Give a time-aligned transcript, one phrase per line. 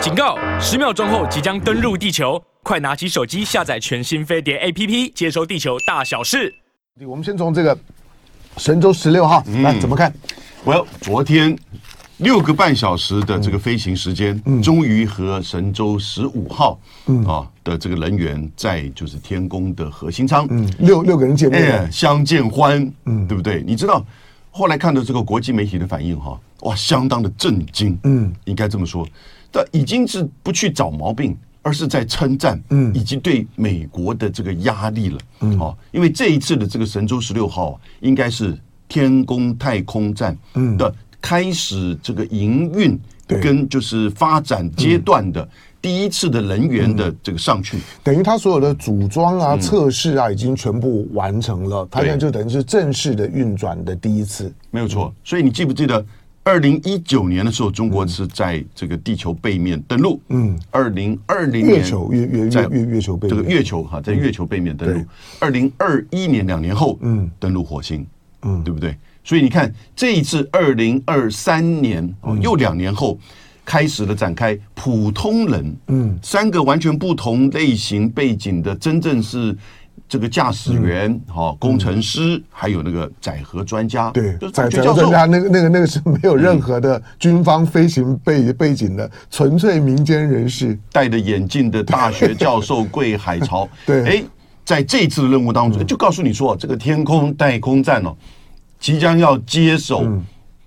[0.00, 0.38] 警告！
[0.58, 6.54] 十秒钟后即将登陆地球，快拿起手机下载全新飞碟 APP，接收地球大小事。
[7.06, 7.78] 我们先从这个
[8.56, 10.10] 神舟十六号来怎么看？
[10.64, 11.54] 我要昨天
[12.16, 16.80] 六个半小时的这个飞行时间，终于和神舟十五号
[17.26, 23.62] 啊的这个人员在就是天宫的核心舱，嗯，六六个人见面，相见欢，嗯，对不对？
[23.66, 24.02] 你知道
[24.50, 29.06] 后来看到这个国际媒体的反应哈，哇，相当的震惊，嗯，应该这么说，
[29.50, 31.36] 但已经是不去找毛病。
[31.62, 38.56] 而是在称赞，嗯，以及对美国的这个压力了，嗯，哦，因为这一次的这个神舟十六号应该是
[38.88, 40.34] 天宫太空站
[40.78, 45.46] 的开始这个营运跟就是发展阶段的
[45.82, 55.14] 第一次的人员的这个上去，等于他所有的组装啊、测试啊已经全部完成了，他现在就等于是正式的运转的第一次，没有错。
[55.22, 56.02] 所以你记不记得？
[56.50, 60.20] 二零一九年的时候，中国是在这个地球背面登陆。
[60.30, 65.00] 嗯，二零二零年月球月月月月月球背面这个月球哈，在月球背面登陆。
[65.38, 68.04] 二零二一年两年后，嗯，登陆火星，
[68.42, 68.96] 嗯，对不对？
[69.22, 73.16] 所以你看这一次二零二三年哦，又两年后
[73.64, 79.56] 开始了展开普通人，嗯，三个完全不同类型背景的，真正是。
[80.10, 94.24] 这个驾驶员、哈工程师，还有那个载荷专家，对，载载荷专家那个那个那个是没有任何的军方飞行背背景的，纯粹民间人士，戴着眼镜的大学教授桂海潮， 对，哎，
[94.64, 98.12] 在这次的任务当中，就告诉你说，这个天空太空站哦，
[98.80, 100.04] 即将要接手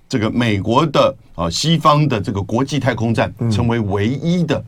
[0.08, 4.64] 这个美国的啊西方的这个国际太空站，成为唯一的，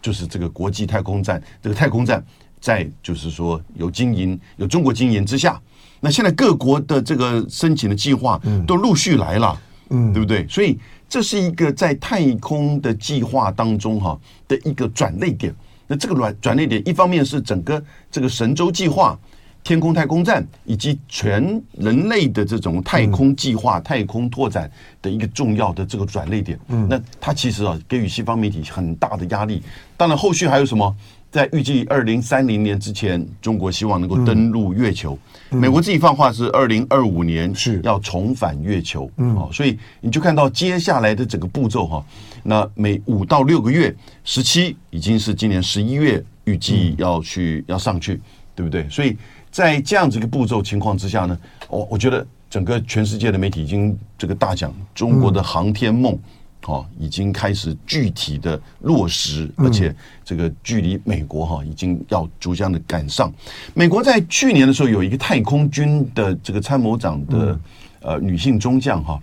[0.00, 2.24] 就是这个国际太空站，这个太空站。
[2.60, 5.60] 在就是说有经营有中国经营之下，
[6.00, 10.46] 那现在各国的这个申请的计划都陆续来了，嗯，对不对？
[10.48, 15.54] 所以这是一个在太空的计划当中哈的一个转类点。
[15.86, 19.18] 那这个转转类点，一方面是整个这个神舟计划、
[19.64, 24.70] 天空太空站以及全人类的这种太空计划、太空拓展
[25.02, 26.56] 的一个重要的这个转类点。
[26.68, 29.60] 嗯，那它其实啊给予西方媒体很大的压力。
[29.96, 30.96] 当然，后续还有什么？
[31.30, 35.16] 在预计二零三零年之前，中国希望能够登陆月球。
[35.50, 39.08] 美国自己放话是二零二五年是要重返月球。
[39.16, 42.04] 嗯，所以你就看到接下来的整个步骤哈，
[42.42, 48.20] 那每五到六个月，十七已经是今年十一月预计要去要上去，
[48.56, 48.88] 对不对？
[48.88, 49.16] 所以
[49.52, 56.18] 在这样子一个步骤情况之下呢，我我觉得整个全世界的媒体已经这个大讲中国的航天梦。
[56.66, 59.94] 哦，已经开始具体的落实，而且
[60.24, 63.32] 这个距离美国哈已经要逐渐的赶上。
[63.74, 67.58] 美国在去年的时候有一个太空军的这个参谋长的
[68.02, 69.20] 呃女性中将哈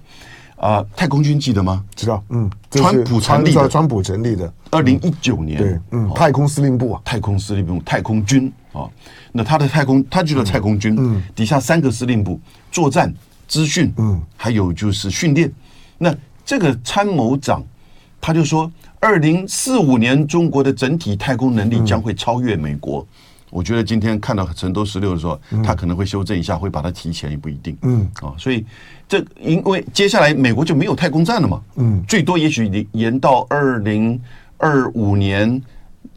[0.57, 1.85] 啊，太空军记得吗？
[1.95, 8.89] 知道，嗯，川普成立的，川普成立的，二零一九年，对，嗯，太空司令部啊，太空司令部，太空军啊，
[9.31, 13.13] 那他的太空，他就叫太空军，嗯，底下三个司令部，作战、
[13.47, 15.49] 资讯，嗯，还有就是训练，
[15.97, 16.13] 那。
[16.47, 17.61] 这个参谋长，
[18.21, 18.71] 他就说，
[19.01, 23.05] 二零四五年中国的整体太空能力将会超越美国。
[23.49, 27.77] 我觉得今天看到成都十六的时候，他可能会修正一下，会把它提前也不一定。
[27.81, 28.65] 嗯，啊，所以
[29.09, 31.61] 这因为接下来美国就没有太空站了嘛。
[31.75, 34.17] 嗯，最多也许延到二零
[34.55, 35.61] 二五年，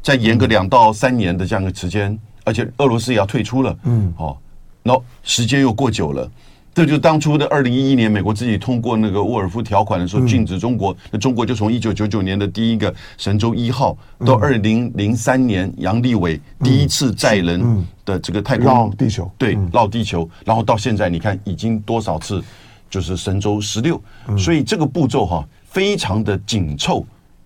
[0.01, 3.77] 再延个两到三年的这样的时间，而且俄罗斯也要退出了。
[3.83, 4.39] 嗯，哦，
[4.85, 6.31] 那时间又过久了。
[6.73, 10.97] 这就当初的二零一一年，美国自己通过那个沃尔夫条款的时候，禁止中国。
[11.11, 22.43] 那中国就从一九九九年的第一个神舟一号到二零零三年杨利伟第一次载人的这个太空绕地球，对，绕地球，然后到现在你看已经多少次，
[22.89, 24.01] 就是神舟十六，
[24.39, 27.05] 所以这个步骤哈非常的紧凑。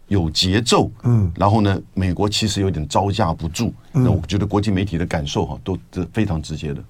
[0.09, 6.83] 有节奏，嗯，然后呢，美国其实有点招架不住，那我觉得国际媒体的感受哈，都是非常直接的。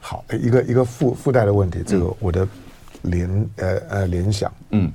[0.00, 2.48] 好，一个一个附附带的问题，这个我的
[3.02, 4.90] 联呃呃联想，嗯，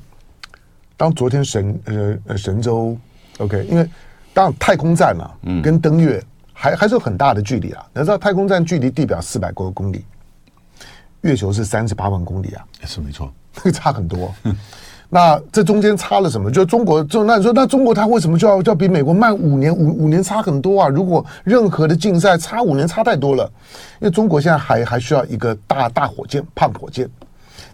[0.98, 2.98] 当昨天神呃呃神舟
[3.38, 3.88] ，OK，因为
[4.34, 7.86] 当太空站嘛，嗯，跟登月还还是有很大的距离啊。
[7.94, 10.04] 你知道太空站距离地表四百多公里，
[11.22, 14.34] 月球是三十八万公里啊，是没错，那个差很多。
[15.14, 16.50] 那这中间差了什么？
[16.50, 19.76] 就中国，就那你说，那中国它为什么就要就要比美国慢五年？
[19.76, 20.88] 五五年差很多啊！
[20.88, 23.44] 如果任何的竞赛差五年差太多了，
[24.00, 27.10] 因为中国现在还还需要一个大大火箭，胖火箭。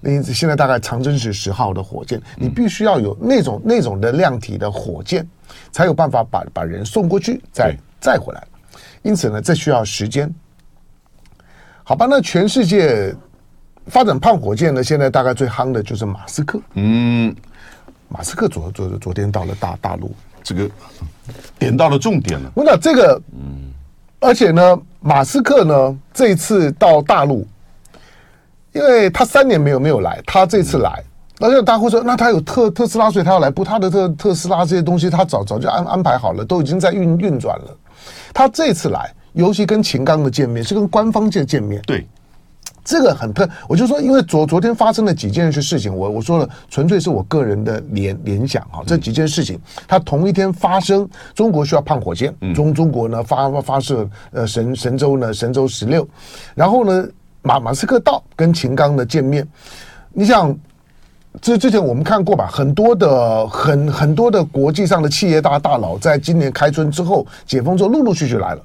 [0.01, 5.23] 那现在大概长征是十号的火箭，你必须要有那种那种的量体的火箭，
[5.71, 8.43] 才有办法把把人送过去，再再回来。
[9.03, 10.27] 因此呢，这需要时间。
[11.83, 13.15] 好吧，那全世界。
[13.89, 14.83] 发展胖火箭呢？
[14.83, 16.59] 现在大概最夯的就是马斯克。
[16.73, 17.35] 嗯，
[18.09, 20.13] 马斯克昨昨昨天到了大大陆，
[20.43, 20.69] 这个
[21.57, 22.51] 点到了重点了。
[22.53, 23.71] 我讲这个，嗯，
[24.19, 27.47] 而且呢，马斯克呢这一次到大陆，
[28.73, 31.03] 因为他三年没有没有来，他这次来，
[31.39, 37.77] 而且大家会说，那他有特特斯拉，所以他要来，不，他的特特斯拉这些东西，他早早就安安排好了，都已经在运运转了。
[38.33, 42.05] 他这次来，尤其跟秦刚的见面，是跟官方界见面，对。
[42.87, 48.81] 这个很特，我就说，因为昨昨天发生了几件事事情，我我说了，纯粹是我个人的联联想哈。
[48.87, 51.05] 这几件事情，它同一天发生，
[51.35, 56.07] 中国需要胖火箭，中中国呢发发射呃神神舟呢神舟十六，
[56.55, 57.05] 然后呢
[57.41, 59.45] 马马斯克到跟秦刚的见面，
[60.13, 60.57] 你想，
[61.41, 68.61] 这之前我们看过吧，很多的很很多的国际上的企业大大佬，在今年开春之后解封之后，陆陆续续来了，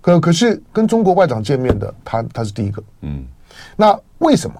[0.00, 3.26] 可可是跟中国外长见面的，他他是第一个，嗯。
[3.76, 4.56] 那为什么？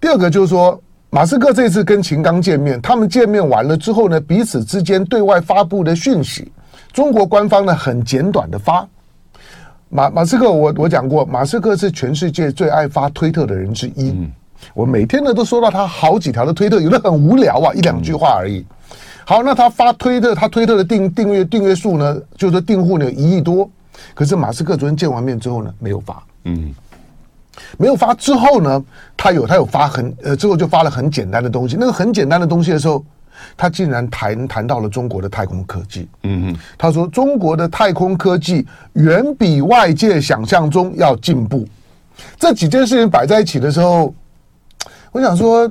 [0.00, 0.80] 第二个就是说，
[1.10, 6.52] 马斯克这次跟秦刚见面，他们见面完了之后呢，彼此之间对外发布的讯息，
[6.92, 8.86] 中国官方呢很简短的发。
[9.88, 14.10] 马马斯克我，我我讲过，马斯克是全世界最爱发推特的人之一。
[14.10, 14.30] 嗯、
[14.74, 18.66] 我每天呢都收到他好几条的推特，有的很无聊啊，一两句话而已。
[19.24, 23.70] 好，那他发推特，他推特的订订阅订阅数呢，就是订户呢有一亿多。
[24.12, 26.22] 可是马斯克昨天见完面之后呢，没有发。
[26.44, 26.74] 嗯。
[27.78, 28.84] 没有发之后呢，
[29.16, 31.76] 他有他有发很呃，之后就发了很简单的东西。
[31.78, 33.04] 那个很简单的东西的时候，
[33.56, 36.08] 他竟然谈谈到了中国的太空科技。
[36.22, 41.66] 嗯嗯，他说中国的太空科技远比外界想象中要进步。
[42.38, 44.14] 这几件事情摆在一起的时候，
[45.12, 45.70] 我想说，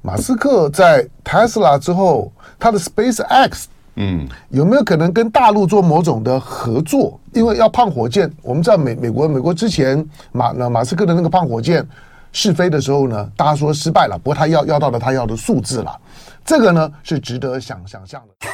[0.00, 3.64] 马斯克在 Tesla 之后，他的 SpaceX。
[3.96, 7.20] 嗯，有没有可能跟大陆做某种的合作？
[7.32, 10.02] 因为要胖火箭，我们知道美美国美国之前
[10.32, 11.86] 马那马斯克的那个胖火箭
[12.32, 15.94] 试飞的时候呢，大家说失败了，不过他要要到了他要的数字了，
[16.44, 18.48] 这个呢是值得想想象的。